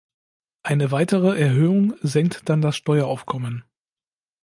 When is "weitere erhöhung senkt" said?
0.89-2.49